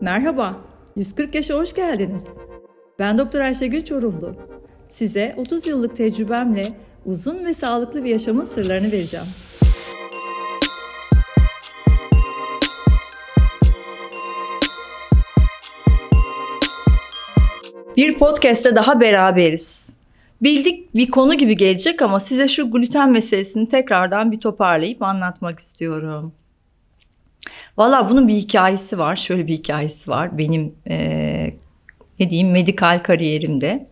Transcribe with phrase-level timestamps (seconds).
[0.00, 0.56] Merhaba,
[0.96, 2.22] 140 yaşa hoş geldiniz.
[2.98, 4.34] Ben Doktor Ayşegül Çoruhlu.
[4.88, 6.72] Size 30 yıllık tecrübemle
[7.04, 9.26] uzun ve sağlıklı bir yaşamın sırlarını vereceğim.
[17.96, 19.88] Bir podcast'te daha beraberiz.
[20.42, 26.32] Bildik bir konu gibi gelecek ama size şu gluten meselesini tekrardan bir toparlayıp anlatmak istiyorum.
[27.80, 29.16] Valla bunun bir hikayesi var.
[29.16, 30.38] Şöyle bir hikayesi var.
[30.38, 30.96] Benim e,
[32.20, 33.86] ne diyeyim medikal kariyerimde.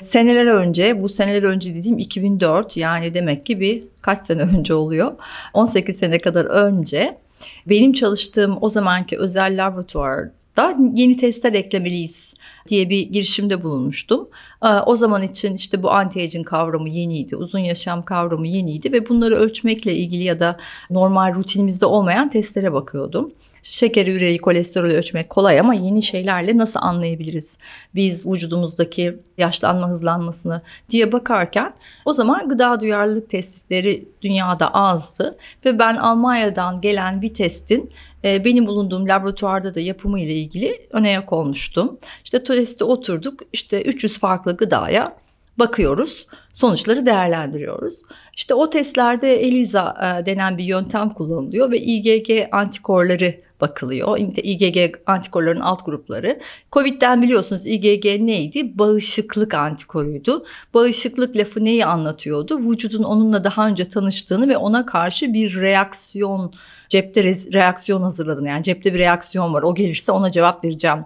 [0.00, 5.12] Seneler önce, bu seneler önce dediğim 2004 yani demek ki bir kaç sene önce oluyor.
[5.54, 7.18] 18 sene kadar önce
[7.66, 12.34] benim çalıştığım o zamanki özel laboratuvarda yeni testler eklemeliyiz
[12.68, 14.28] diye bir girişimde bulunmuştum.
[14.64, 19.34] Ee, o zaman için işte bu anti-aging kavramı yeniydi, uzun yaşam kavramı yeniydi ve bunları
[19.34, 20.56] ölçmekle ilgili ya da
[20.90, 23.32] normal rutinimizde olmayan testlere bakıyordum.
[23.70, 27.58] Şekeri, üreyi, kolesterolü ölçmek kolay ama yeni şeylerle nasıl anlayabiliriz
[27.94, 35.96] biz vücudumuzdaki yaşlanma hızlanmasını diye bakarken o zaman gıda duyarlılık testleri dünyada azdı ve ben
[35.96, 37.90] Almanya'dan gelen bir testin
[38.24, 41.98] e, benim bulunduğum laboratuvarda da yapımı ile ilgili öne olmuştum.
[42.24, 45.16] İşte teste oturduk işte 300 farklı gıdaya
[45.58, 46.26] bakıyoruz.
[46.52, 48.02] Sonuçları değerlendiriyoruz.
[48.36, 54.18] İşte o testlerde ELISA e, denen bir yöntem kullanılıyor ve IgG antikorları bakılıyor.
[54.18, 56.40] IgG antikorların alt grupları.
[56.72, 58.78] Covid'den biliyorsunuz IgG neydi?
[58.78, 60.44] Bağışıklık antikoruydu.
[60.74, 62.58] Bağışıklık lafı neyi anlatıyordu?
[62.58, 66.52] Vücudun onunla daha önce tanıştığını ve ona karşı bir reaksiyon,
[66.88, 69.62] cepte reaksiyon hazırladığını yani cepte bir reaksiyon var.
[69.62, 70.98] O gelirse ona cevap vereceğim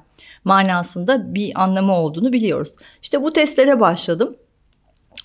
[0.45, 2.75] manasında bir anlamı olduğunu biliyoruz.
[3.03, 4.37] İşte bu testlere başladım.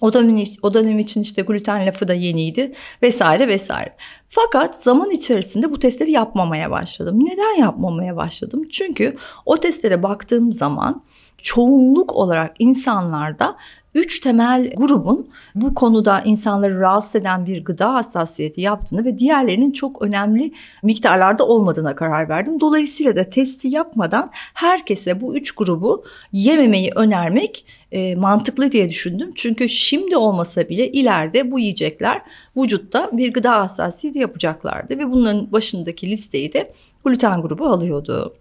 [0.01, 3.95] O dönem, o dönem için işte gluten lafı da yeniydi vesaire vesaire.
[4.29, 7.19] Fakat zaman içerisinde bu testleri yapmamaya başladım.
[7.19, 8.61] Neden yapmamaya başladım?
[8.71, 11.03] Çünkü o testlere baktığım zaman
[11.37, 13.57] çoğunluk olarak insanlarda
[13.95, 20.01] üç temel grubun bu konuda insanları rahatsız eden bir gıda hassasiyeti yaptığını ve diğerlerinin çok
[20.01, 20.51] önemli
[20.83, 22.59] miktarlarda olmadığına karar verdim.
[22.59, 29.29] Dolayısıyla da testi yapmadan herkese bu üç grubu yememeyi önermek e, mantıklı diye düşündüm.
[29.35, 32.21] Çünkü şimdi olmasa bile ileride bu yiyecekler
[32.57, 36.73] vücutta bir gıda hassasiyeti yapacaklardı ve bunların başındaki listeyi de
[37.05, 38.33] gluten grubu alıyordu.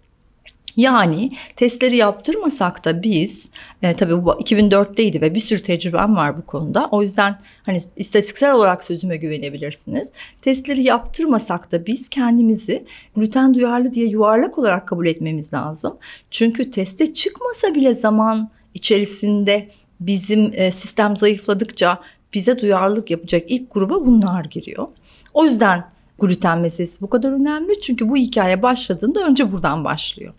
[0.75, 3.49] Yani testleri yaptırmasak da biz
[3.81, 6.87] e, tabii bu 2004'teydi ve bir sürü tecrübem var bu konuda.
[6.91, 10.11] O yüzden hani istatistiksel olarak sözüme güvenebilirsiniz.
[10.41, 15.97] Testleri yaptırmasak da biz kendimizi gluten duyarlı diye yuvarlak olarak kabul etmemiz lazım.
[16.31, 19.69] Çünkü teste çıkmasa bile zaman içerisinde
[19.99, 21.99] bizim e, sistem zayıfladıkça
[22.33, 24.87] bize duyarlılık yapacak ilk gruba bunlar giriyor.
[25.33, 27.81] O yüzden gluten meselesi bu kadar önemli?
[27.81, 30.33] Çünkü bu hikaye başladığında önce buradan başlıyor.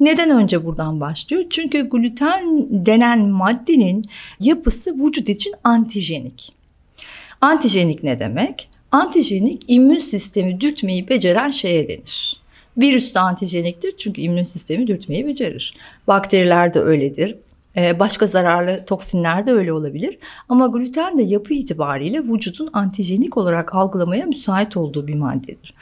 [0.00, 1.44] Neden önce buradan başlıyor?
[1.50, 4.04] Çünkü gluten denen maddenin
[4.40, 6.52] yapısı vücut için antijenik.
[7.40, 8.68] Antijenik ne demek?
[8.92, 12.42] Antijenik immün sistemi dürtmeyi beceren şeye denir.
[12.78, 15.74] Virüs de antijeniktir çünkü immün sistemi dürtmeyi becerir.
[16.08, 17.36] Bakteriler de öyledir.
[17.76, 20.18] Ee, başka zararlı toksinler de öyle olabilir.
[20.48, 25.74] Ama gluten de yapı itibariyle vücudun antijenik olarak algılamaya müsait olduğu bir maddedir.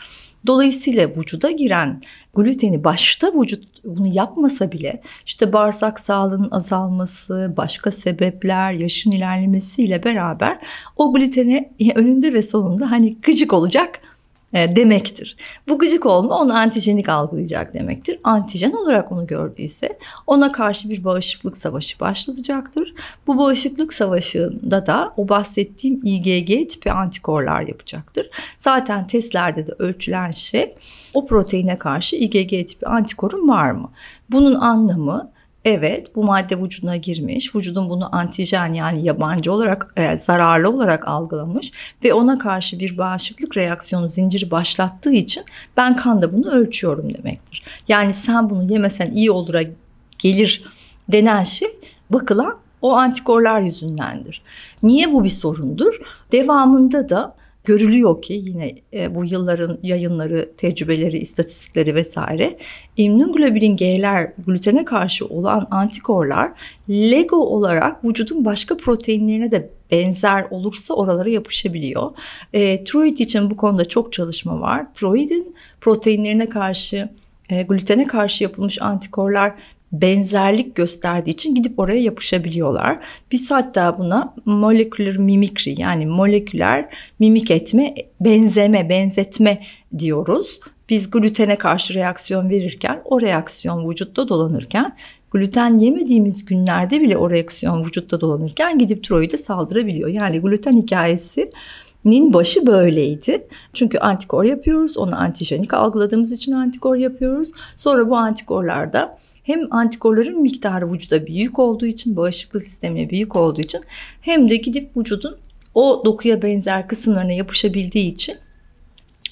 [0.46, 2.02] Dolayısıyla vücuda giren
[2.34, 10.58] gluteni başta vücut bunu yapmasa bile işte bağırsak sağlığının azalması, başka sebepler, yaşın ilerlemesiyle beraber
[10.96, 14.00] o gluteni önünde ve sonunda hani gıcık olacak
[14.54, 15.36] demektir.
[15.68, 18.20] Bu gıcık olma onu antijenik algılayacak demektir.
[18.24, 22.94] Antijen olarak onu gördüyse ona karşı bir bağışıklık savaşı başlatacaktır.
[23.26, 28.30] Bu bağışıklık savaşında da o bahsettiğim IgG tipi antikorlar yapacaktır.
[28.58, 30.74] Zaten testlerde de ölçülen şey
[31.14, 33.90] o proteine karşı IgG tipi antikorun var mı?
[34.30, 35.32] Bunun anlamı
[35.64, 37.54] Evet bu madde vücuduna girmiş.
[37.54, 41.72] Vücudun bunu antijen yani yabancı olarak e, zararlı olarak algılamış
[42.04, 45.44] ve ona karşı bir bağışıklık reaksiyonu zinciri başlattığı için
[45.76, 47.62] ben kanda bunu ölçüyorum demektir.
[47.88, 49.62] Yani sen bunu yemesen iyi olura
[50.18, 50.64] gelir
[51.12, 51.68] denen şey
[52.10, 54.42] bakılan o antikorlar yüzündendir.
[54.82, 55.94] Niye bu bir sorundur?
[56.32, 57.34] Devamında da
[57.64, 62.56] görülüyor ki yine e, bu yılların yayınları, tecrübeleri, istatistikleri vesaire
[62.96, 66.52] immünoglobulin G'ler glutene karşı olan antikorlar
[66.90, 72.10] Lego olarak vücudun başka proteinlerine de benzer olursa oralara yapışabiliyor.
[72.52, 74.86] E, Troid için bu konuda çok çalışma var.
[74.94, 77.08] Troid'in proteinlerine karşı
[77.50, 79.52] e, glutene karşı yapılmış antikorlar
[79.92, 82.98] benzerlik gösterdiği için gidip oraya yapışabiliyorlar.
[83.32, 86.88] Biz hatta buna moleküler mimikri yani moleküler
[87.18, 89.62] mimik etme, benzeme, benzetme
[89.98, 90.60] diyoruz.
[90.88, 94.96] Biz glutene karşı reaksiyon verirken o reaksiyon vücutta dolanırken
[95.30, 100.08] gluten yemediğimiz günlerde bile o reaksiyon vücutta dolanırken gidip tiroide saldırabiliyor.
[100.08, 101.50] Yani gluten hikayesi
[102.04, 103.46] nin başı böyleydi.
[103.72, 104.98] Çünkü antikor yapıyoruz.
[104.98, 107.52] Onu antijenik algıladığımız için antikor yapıyoruz.
[107.76, 113.80] Sonra bu antikorlarda hem antikorların miktarı vücuda büyük olduğu için, bağışıklık sistemine büyük olduğu için
[114.20, 115.36] hem de gidip vücudun
[115.74, 118.36] o dokuya benzer kısımlarına yapışabildiği için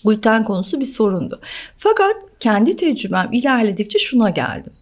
[0.05, 1.41] gluten konusu bir sorundu.
[1.79, 4.73] Fakat kendi tecrübem ilerledikçe şuna geldim.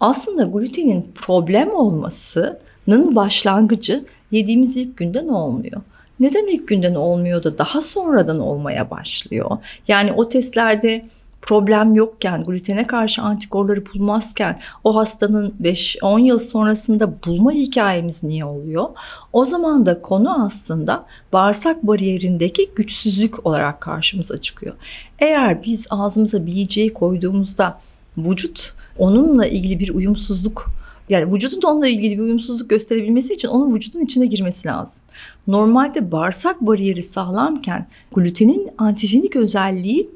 [0.00, 5.82] Aslında glutenin problem olmasının başlangıcı yediğimiz ilk günden olmuyor.
[6.20, 9.58] Neden ilk günden olmuyor da daha sonradan olmaya başlıyor?
[9.88, 11.06] Yani o testlerde
[11.42, 18.88] problem yokken, glutene karşı antikorları bulmazken o hastanın 5-10 yıl sonrasında bulma hikayemiz niye oluyor?
[19.32, 24.74] O zaman da konu aslında bağırsak bariyerindeki güçsüzlük olarak karşımıza çıkıyor.
[25.18, 27.80] Eğer biz ağzımıza yiyeceği koyduğumuzda
[28.18, 30.66] vücut onunla ilgili bir uyumsuzluk
[31.08, 35.02] yani vücudun da onunla ilgili bir uyumsuzluk gösterebilmesi için onun vücudun içine girmesi lazım.
[35.46, 40.08] Normalde bağırsak bariyeri sağlamken glutenin antijenik özelliği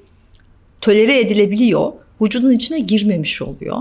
[0.84, 1.92] tolere edilebiliyor.
[2.22, 3.76] Vücudun içine girmemiş oluyor.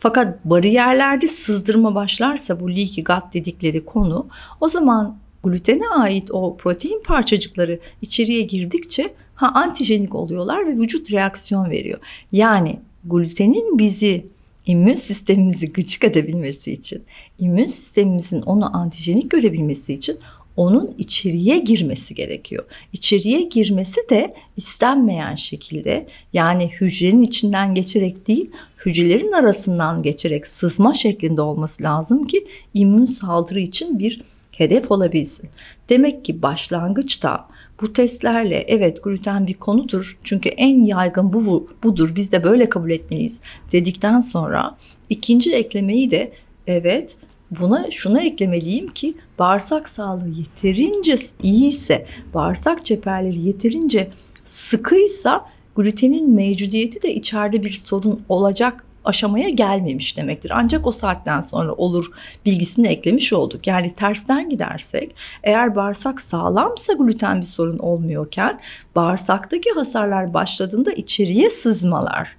[0.00, 4.26] Fakat bariyerlerde sızdırma başlarsa bu leaky gut dedikleri konu
[4.60, 11.70] o zaman glutene ait o protein parçacıkları içeriye girdikçe ha antijenik oluyorlar ve vücut reaksiyon
[11.70, 11.98] veriyor.
[12.32, 14.26] Yani glutenin bizi
[14.66, 17.02] immün sistemimizi gıcık edebilmesi için,
[17.38, 20.18] immün sistemimizin onu antijenik görebilmesi için
[20.58, 22.64] onun içeriye girmesi gerekiyor.
[22.92, 28.50] İçeriye girmesi de istenmeyen şekilde yani hücrenin içinden geçerek değil
[28.86, 34.22] hücrelerin arasından geçerek sızma şeklinde olması lazım ki immün saldırı için bir
[34.52, 35.48] hedef olabilsin.
[35.88, 37.48] Demek ki başlangıçta
[37.80, 42.90] bu testlerle evet gluten bir konudur çünkü en yaygın bu budur biz de böyle kabul
[42.90, 43.40] etmeliyiz
[43.72, 44.76] dedikten sonra
[45.10, 46.32] ikinci eklemeyi de
[46.66, 47.16] evet
[47.50, 54.10] buna şuna eklemeliyim ki bağırsak sağlığı yeterince iyiyse, bağırsak çeperleri yeterince
[54.44, 55.46] sıkıysa
[55.76, 60.52] glutenin mevcudiyeti de içeride bir sorun olacak aşamaya gelmemiş demektir.
[60.54, 62.10] Ancak o saatten sonra olur
[62.46, 63.66] bilgisini eklemiş olduk.
[63.66, 68.60] Yani tersten gidersek eğer bağırsak sağlamsa gluten bir sorun olmuyorken
[68.96, 72.37] bağırsaktaki hasarlar başladığında içeriye sızmalar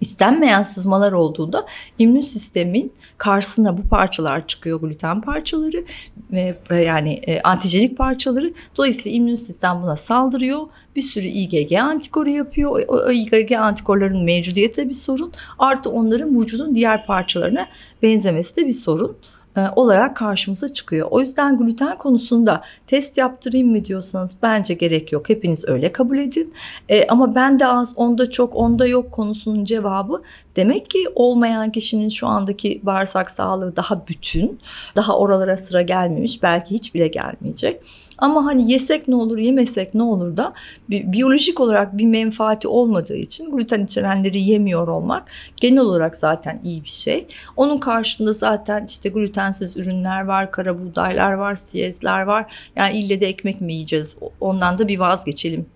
[0.00, 1.66] istenmeyen sızmalar olduğunda
[1.98, 5.84] immün sistemin karşısına bu parçalar çıkıyor gluten parçaları
[6.32, 8.54] ve e, yani e, antijenik parçaları.
[8.76, 10.60] Dolayısıyla immün sistem buna saldırıyor.
[10.96, 12.82] Bir sürü IgG antikoru yapıyor.
[12.88, 15.32] O, IgG antikorların mevcudiyeti de bir sorun.
[15.58, 17.68] Artı onların vücudun diğer parçalarına
[18.02, 19.16] benzemesi de bir sorun.
[19.56, 21.08] E, olarak karşımıza çıkıyor.
[21.10, 25.28] O yüzden gluten konusunda test yaptırayım mı diyorsanız bence gerek yok.
[25.28, 26.54] Hepiniz öyle kabul edin.
[26.88, 30.22] E, ama ben de az, onda çok, onda yok konusunun cevabı
[30.56, 34.58] demek ki olmayan kişinin şu andaki bağırsak sağlığı daha bütün,
[34.96, 37.80] daha oralara sıra gelmemiş, belki hiç bile gelmeyecek.
[38.18, 40.52] Ama hani yesek ne olur, yemesek ne olur da
[40.88, 46.90] biyolojik olarak bir menfaati olmadığı için gluten içerenleri yemiyor olmak genel olarak zaten iyi bir
[46.90, 47.26] şey.
[47.56, 49.08] Onun karşında zaten işte
[49.50, 52.52] glutensiz ürünler var, kara buğdaylar var, siyezler var.
[52.76, 54.16] Yani ille de ekmek mi yiyeceğiz?
[54.40, 55.66] Ondan da bir vazgeçelim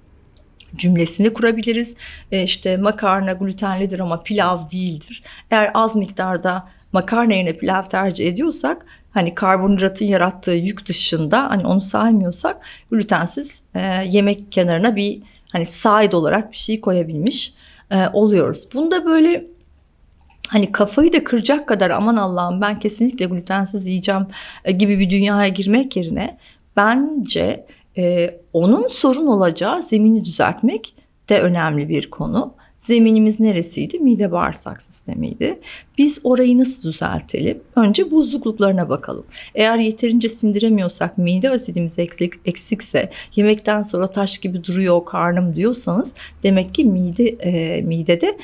[0.77, 1.97] cümlesini kurabiliriz.
[2.33, 5.23] E işte makarna glutenlidir ama pilav değildir.
[5.51, 11.81] Eğer az miktarda makarna yerine pilav tercih ediyorsak hani karbonhidratın yarattığı yük dışında hani onu
[11.81, 12.57] saymıyorsak
[12.91, 17.55] glutensiz e, yemek kenarına bir hani side olarak bir şey koyabilmiş
[17.91, 18.69] e, oluyoruz.
[18.75, 19.54] Bunda böyle
[20.55, 24.27] hani kafayı da kıracak kadar aman Allah'ım ben kesinlikle glutensiz yiyeceğim
[24.65, 26.39] e, gibi bir dünyaya girmek yerine
[26.77, 30.95] bence e, onun sorun olacağı zemini düzeltmek
[31.29, 32.55] de önemli bir konu.
[32.85, 33.99] Zeminimiz neresiydi?
[33.99, 35.59] Mide bağırsak sistemiydi.
[35.99, 37.61] Biz orayı nasıl düzeltelim?
[37.77, 39.25] Önce bozukluklarına bakalım.
[39.55, 46.75] Eğer yeterince sindiremiyorsak, mide asidimiz eksik, eksikse, yemekten sonra taş gibi duruyor karnım diyorsanız demek
[46.75, 48.39] ki mide e, midede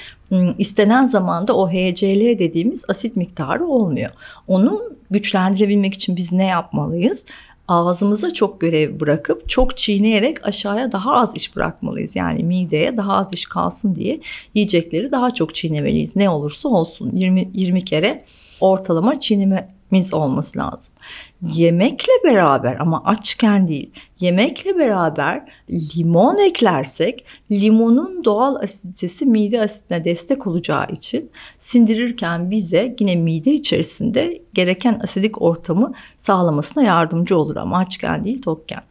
[0.59, 4.11] istenen zamanda o HCl dediğimiz asit miktarı olmuyor.
[4.49, 7.25] Onu güçlendirebilmek için biz ne yapmalıyız?
[7.71, 12.17] Ağzımıza çok görev bırakıp çok çiğneyerek aşağıya daha az iş bırakmalıyız.
[12.17, 14.21] Yani mideye daha az iş kalsın diye
[14.55, 16.17] yiyecekleri daha çok çiğnemeliyiz.
[16.17, 18.25] Ne olursa olsun 20 20 kere
[18.61, 20.95] ortalama çiğneme miz olması lazım.
[21.43, 30.47] Yemekle beraber ama açken değil, yemekle beraber limon eklersek limonun doğal asiditesi mide asitine destek
[30.47, 38.25] olacağı için sindirirken bize yine mide içerisinde gereken asidik ortamı sağlamasına yardımcı olur ama açken
[38.25, 38.90] değil tokken.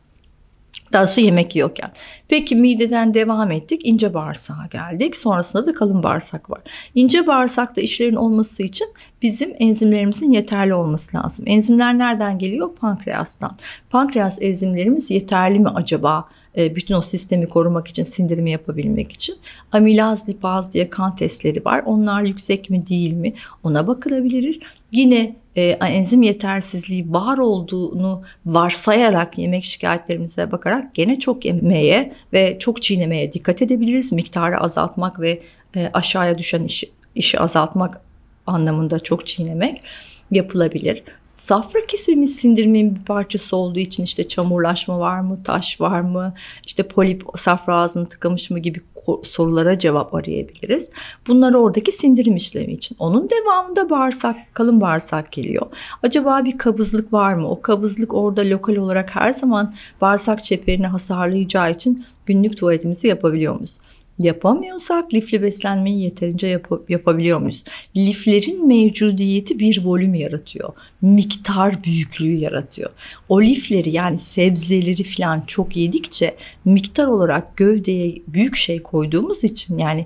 [0.94, 1.92] Daha su yemek yiyorken.
[2.28, 3.82] Peki mideden devam ettik.
[3.84, 5.16] ince bağırsağa geldik.
[5.16, 6.62] Sonrasında da kalın bağırsak var.
[6.96, 8.88] İnce bağırsakta işlerin olması için
[9.22, 11.46] bizim enzimlerimizin yeterli olması lazım.
[11.48, 12.76] Enzimler nereden geliyor?
[12.76, 13.52] Pankreastan.
[13.90, 16.30] Pankreas enzimlerimiz yeterli mi acaba?
[16.58, 19.36] E, bütün o sistemi korumak için, sindirimi yapabilmek için.
[19.72, 21.84] Amilaz, lipaz diye kan testleri var.
[21.86, 23.34] Onlar yüksek mi değil mi?
[23.64, 24.60] Ona bakılabilir.
[24.92, 32.82] Yine e, enzim yetersizliği var olduğunu varsayarak yemek şikayetlerimize bakarak gene çok yemeye ve çok
[32.82, 34.12] çiğnemeye dikkat edebiliriz.
[34.12, 35.42] Miktarı azaltmak ve
[35.76, 38.02] e, aşağıya düşen işi, işi azaltmak
[38.48, 39.82] anlamında çok çiğnemek
[40.32, 41.04] yapılabilir.
[41.28, 46.34] Safra kesemiz sindirimin bir parçası olduğu için işte çamurlaşma var mı, taş var mı,
[46.66, 48.82] işte polip safra ağzını tıkamış mı gibi
[49.24, 50.90] sorulara cevap arayabiliriz.
[51.28, 52.96] Bunlar oradaki sindirim işlemi için.
[53.00, 55.66] Onun devamında bağırsak, kalın bağırsak geliyor.
[56.04, 57.50] Acaba bir kabızlık var mı?
[57.50, 63.78] O kabızlık orada lokal olarak her zaman bağırsak çeperini hasarlayacağı için günlük tuvaletimizi yapabiliyor muyuz?
[64.20, 67.64] Yapamıyorsak lifli beslenmeyi yeterince yap- yapabiliyor muyuz?
[67.96, 70.74] Liflerin mevcudiyeti bir volüm yaratıyor.
[71.02, 72.90] Miktar büyüklüğü yaratıyor.
[73.30, 76.36] O lifleri yani sebzeleri falan çok yedikçe
[76.66, 80.06] miktar olarak gövdeye büyük şey koyduğumuz için yani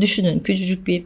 [0.00, 1.04] düşünün küçücük bir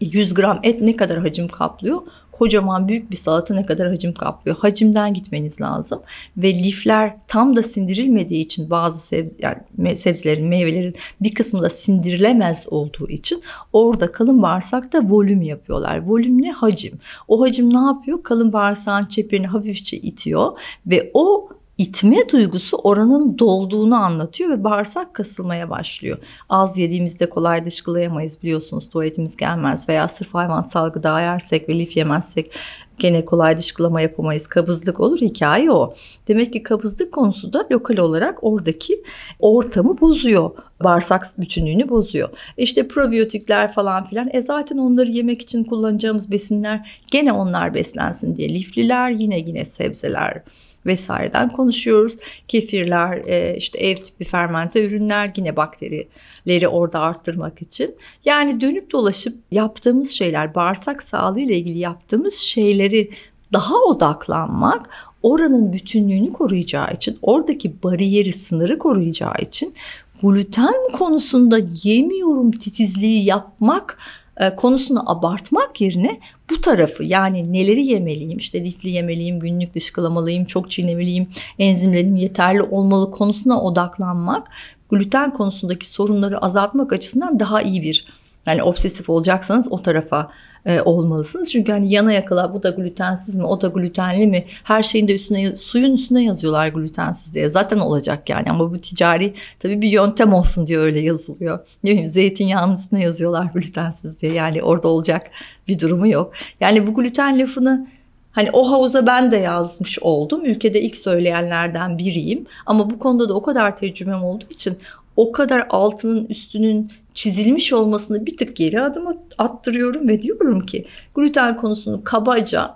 [0.00, 2.02] 100 gram et ne kadar hacim kaplıyor?
[2.42, 4.56] Kocaman büyük bir salata ne kadar hacim kaplıyor.
[4.56, 6.02] Hacimden gitmeniz lazım.
[6.36, 12.66] Ve lifler tam da sindirilmediği için bazı sebze, yani sebzelerin, meyvelerin bir kısmı da sindirilemez
[12.70, 16.02] olduğu için orada kalın bağırsakta volüm yapıyorlar.
[16.06, 16.52] Volüm ne?
[16.52, 16.98] Hacim.
[17.28, 18.22] O hacim ne yapıyor?
[18.22, 25.70] Kalın bağırsağın çeperini hafifçe itiyor ve o itme duygusu oranın dolduğunu anlatıyor ve bağırsak kasılmaya
[25.70, 26.18] başlıyor.
[26.48, 32.52] Az yediğimizde kolay dışkılayamayız biliyorsunuz tuvaletimiz gelmez veya sırf hayvansal gıda yersek ve lif yemezsek
[32.98, 34.46] gene kolay dışkılama yapamayız.
[34.46, 35.94] Kabızlık olur hikaye o.
[36.28, 39.02] Demek ki kabızlık konusu da lokal olarak oradaki
[39.40, 40.50] ortamı bozuyor.
[40.84, 42.28] Bağırsak bütünlüğünü bozuyor.
[42.56, 44.30] İşte probiyotikler falan filan.
[44.32, 48.48] E zaten onları yemek için kullanacağımız besinler gene onlar beslensin diye.
[48.48, 50.42] Lifliler yine yine sebzeler
[50.86, 52.16] vesaireden konuşuyoruz.
[52.48, 57.94] Kefirler, e, işte ev tipi fermente ürünler yine bakterileri orada arttırmak için.
[58.24, 62.34] Yani dönüp dolaşıp yaptığımız şeyler, bağırsak sağlığı ile ilgili yaptığımız
[62.82, 63.10] şeyleri
[63.52, 64.88] daha odaklanmak
[65.22, 69.74] oranın bütünlüğünü koruyacağı için, oradaki bariyeri, sınırı koruyacağı için
[70.22, 73.98] gluten konusunda yemiyorum titizliği yapmak
[74.36, 76.20] e, konusunu abartmak yerine
[76.50, 83.10] bu tarafı yani neleri yemeliyim işte lifli yemeliyim günlük dışkılamalıyım çok çiğnemeliyim enzimlerim yeterli olmalı
[83.10, 84.48] konusuna odaklanmak
[84.90, 88.06] gluten konusundaki sorunları azaltmak açısından daha iyi bir
[88.46, 90.30] yani obsesif olacaksanız o tarafa
[90.66, 91.50] e, olmalısınız.
[91.50, 95.14] Çünkü hani yana yakala bu da glutensiz mi o da glutenli mi her şeyin de
[95.14, 97.50] üstüne suyun üstüne yazıyorlar glutensiz diye.
[97.50, 101.58] Zaten olacak yani ama bu ticari tabii bir yöntem olsun diye öyle yazılıyor.
[101.84, 105.26] Ne bileyim zeytinyağının üstüne yazıyorlar glutensiz diye yani orada olacak
[105.68, 106.32] bir durumu yok.
[106.60, 107.86] Yani bu gluten lafını
[108.32, 110.44] Hani o havuza ben de yazmış oldum.
[110.44, 112.46] Ülkede ilk söyleyenlerden biriyim.
[112.66, 114.78] Ama bu konuda da o kadar tecrübem olduğu için
[115.16, 119.04] o kadar altının üstünün çizilmiş olmasını bir tık geri adım
[119.38, 122.74] attırıyorum ve diyorum ki gluten konusunu kabaca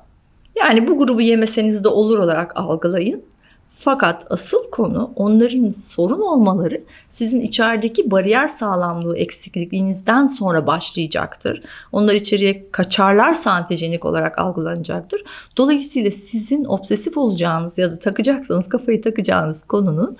[0.56, 3.22] yani bu grubu yemeseniz de olur olarak algılayın.
[3.78, 11.62] Fakat asıl konu onların sorun olmaları sizin içerideki bariyer sağlamlığı eksikliğinizden sonra başlayacaktır.
[11.92, 15.24] Onlar içeriye kaçarlarsa antijenik olarak algılanacaktır.
[15.56, 20.16] Dolayısıyla sizin obsesif olacağınız ya da takacaksanız kafayı takacağınız konunun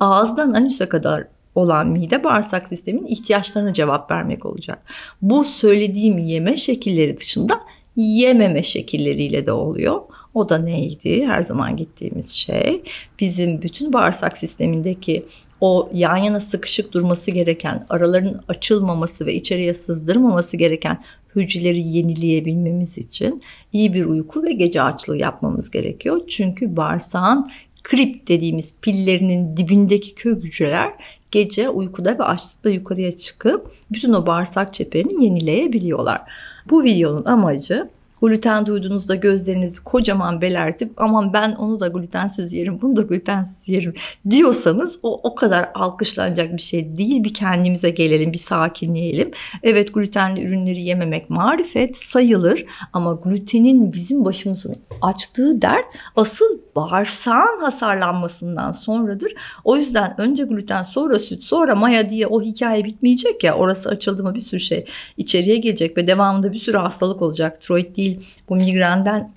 [0.00, 1.24] ağızdan anüse kadar
[1.56, 4.82] olan mide bağırsak sisteminin ihtiyaçlarına cevap vermek olacak.
[5.22, 7.60] Bu söylediğim yeme şekilleri dışında
[7.96, 10.00] yememe şekilleriyle de oluyor.
[10.34, 11.26] O da neydi?
[11.26, 12.82] Her zaman gittiğimiz şey
[13.20, 15.26] bizim bütün bağırsak sistemindeki
[15.60, 21.02] o yan yana sıkışık durması gereken, araların açılmaması ve içeriye sızdırmaması gereken
[21.36, 26.20] hücreleri yenileyebilmemiz için iyi bir uyku ve gece açlığı yapmamız gerekiyor.
[26.28, 27.50] Çünkü bağırsağın
[27.86, 30.92] kript dediğimiz pillerinin dibindeki kök hücreler
[31.30, 36.22] gece uykuda ve açlıkta yukarıya çıkıp bütün o bağırsak çeperini yenileyebiliyorlar.
[36.70, 37.88] Bu videonun amacı
[38.26, 43.94] Gluten duyduğunuzda gözlerinizi kocaman belertip aman ben onu da glutensiz yerim, bunu da glutensiz yerim
[44.30, 47.24] diyorsanız o o kadar alkışlanacak bir şey değil.
[47.24, 49.30] Bir kendimize gelelim, bir sakinleyelim.
[49.62, 58.72] Evet glutenli ürünleri yememek marifet sayılır ama glutenin bizim başımızın açtığı dert asıl bağırsağın hasarlanmasından
[58.72, 59.34] sonradır.
[59.64, 64.22] O yüzden önce gluten sonra süt sonra maya diye o hikaye bitmeyecek ya orası açıldı
[64.22, 67.60] mı bir sürü şey içeriye gelecek ve devamında bir sürü hastalık olacak.
[67.60, 68.15] Tiroid değil
[68.48, 69.36] bu migrenden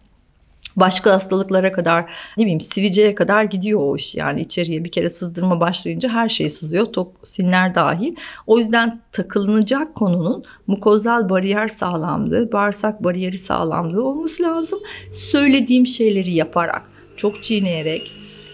[0.75, 2.05] başka hastalıklara kadar
[2.37, 6.49] ne bileyim sivilceye kadar gidiyor o iş yani içeriye bir kere sızdırma başlayınca her şey
[6.49, 8.15] sızıyor toksinler dahil.
[8.47, 14.79] O yüzden takılınacak konunun mukozal bariyer sağlamlığı, bağırsak bariyeri sağlamlığı olması lazım.
[15.11, 16.81] Söylediğim şeyleri yaparak,
[17.17, 18.11] çok çiğneyerek,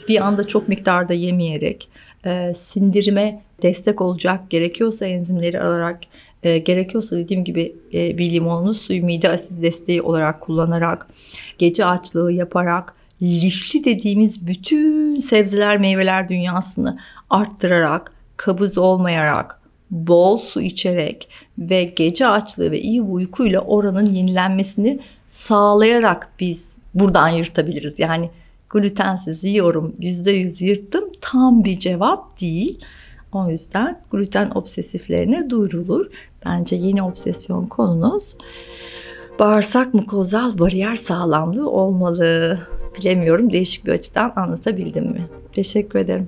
[0.08, 1.89] bir anda çok miktarda yemeyerek,
[2.25, 6.00] e, sindirime destek olacak gerekiyorsa enzimleri alarak
[6.46, 11.08] e, gerekiyorsa dediğim gibi e, bir limonlu suyu mide asit desteği olarak kullanarak,
[11.58, 17.00] gece açlığı yaparak, lifli dediğimiz bütün sebzeler meyveler dünyasını
[17.30, 19.62] arttırarak, kabız olmayarak,
[19.92, 25.00] bol su içerek ve gece açlığı ve iyi uykuyla oranın yenilenmesini
[25.30, 28.00] sağlayarak biz buradan yırtabiliriz.
[28.00, 28.30] Yani
[28.70, 32.80] glutensiz yiyorum %100 yırttım tam bir cevap değil.
[33.36, 36.06] O yüzden gluten obsesiflerine duyurulur.
[36.46, 38.36] Bence yeni obsesyon konunuz
[39.39, 42.60] bağırsak mukozal bariyer sağlamlığı olmalı.
[43.00, 45.27] Bilemiyorum değişik bir açıdan anlatabildim mi?
[45.54, 46.27] Teşekkür ederim.